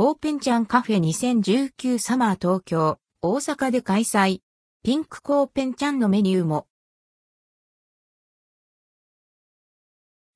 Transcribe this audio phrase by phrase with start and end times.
[0.00, 4.40] コーペンちゃんカフェ2019サマー東京、大阪で開催。
[4.82, 6.66] ピンクコーペンちゃんのメニューも。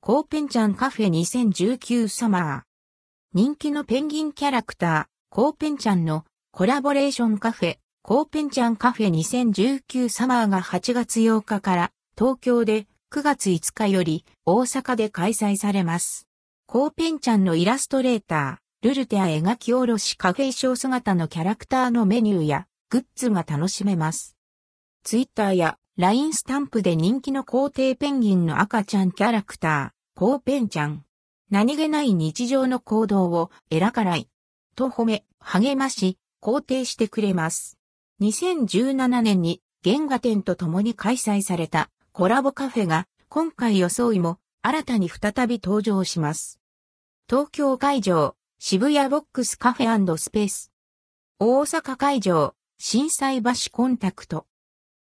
[0.00, 2.62] コーペンちゃんカフェ2019サマー。
[3.32, 16.28] 人気のペンギンキャラクター、コーペンちゃんのコラボレーションカフェ、コーペンちゃんカフェ2019サマーが8月8日から東京で9月5日より大阪で開催されます。
[16.66, 24.36] コーペンちゃんのイラストレーター、ルルテア描き下ろしカフェ衣装姿のキャラクターのメニューやグッズが楽しめます。
[25.04, 31.02] ツイッターや LINE スタンプで人気の皇帝ペンギンの赤ちゃんキャラクター、コーペンちゃん。
[31.50, 34.28] 何気ない日常の行動をエラからい。
[34.76, 37.78] と褒め、励まし、肯定してくれます。
[38.20, 46.60] 2017年に原画展と共に開催されたコラボカフェが今回装いも新たに再び登場します。
[47.30, 50.72] 東京会場、渋谷ボックスカフェスペース。
[51.38, 54.46] 大阪会場、震災橋コンタクト。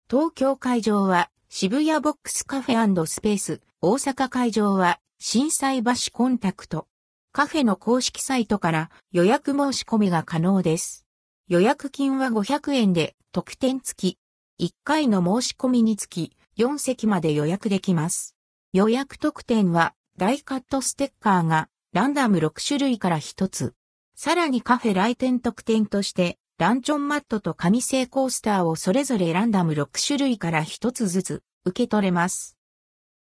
[0.10, 3.62] 東京会場は渋谷ボックスカフェスペース。
[3.82, 6.88] 大阪会場は震災橋コンタクト。
[7.32, 11.06] カフェの公式サイトから予約申し込みが可能です。
[11.48, 14.64] 予約金は500円で特典付き。
[14.64, 18.36] 1回の申し込みにつき4席まで予約できます。
[18.74, 23.74] 予約特典は大カットステッカーがランダム6種類から1つ。
[24.18, 32.58] さらにカフェ来店特典としてランチョンマットと紙製コースターをそれぞれランダム6種類から1つずつ受け取れます。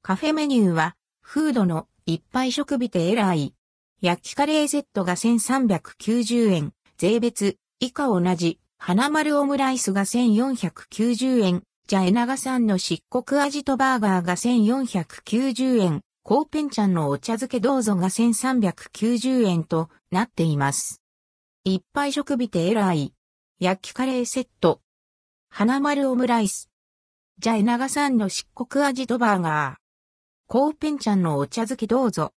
[0.01, 3.53] カフェメニューはフードの一杯食ビテエライ。
[4.01, 6.73] 焼きカレーセットが1390円。
[6.97, 8.59] 税別以下同じ。
[8.79, 11.61] 花丸オムライスが1490円。
[11.87, 16.01] じゃえながさんの漆黒味とバーガーが1490円。
[16.25, 21.01] コーペンちゃんのお茶漬けどうぞが1390円となっています。
[21.65, 23.13] 一杯食ビテエライ。
[23.59, 24.79] 焼きカレーセット。
[25.49, 26.69] 花丸オムライス。
[27.39, 29.75] じゃえながさんの漆黒味とバーガー。
[30.47, 32.31] コーペンちゃんのお茶漬けどうぞ。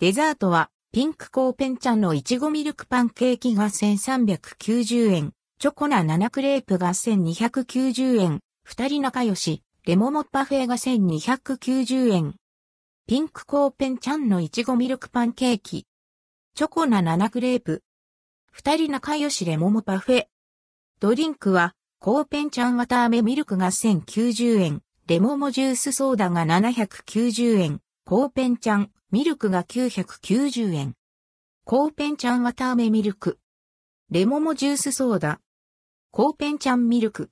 [0.00, 12.34] デザートは、ピンクコーペンちゃんのいちごミルクパンケーキが1390円、チョコナ7クレープが1290円、二人仲良し、レモモパフェが1290円。
[13.08, 15.88] ピンクコーペンちゃんのいちごミルクパンケーキ。
[16.54, 17.82] チョコナ7クレープ。
[18.52, 20.26] 二人仲良しレモモパフェ。
[21.00, 24.82] ドリンクは、コーペンちゃん綿飴ミルクが1090円。
[25.08, 30.94] レモモジュースソーダが790円、コーペンちゃん、ミルクが990円。
[31.64, 33.40] コーペンちゃん綿飴ミルク。
[34.12, 35.40] レモモジュースソーダ。
[36.12, 37.30] コーペンちゃんミルク。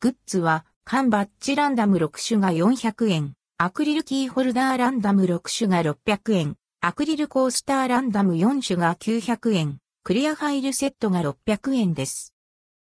[0.00, 3.34] グッズは、缶バッジランダム6種が400円。
[3.62, 6.56] アクリルキーホルダーランダム6種が600円。
[6.80, 9.80] アクリルコースターランダム4種が900円。
[10.02, 12.32] クリアファイルセットが600円です。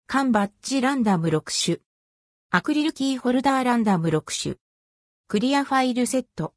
[0.07, 1.79] 缶バッジランダム6種。
[2.51, 4.57] アクリルキーホルダーランダム6種。
[5.27, 6.53] クリアファイルセット。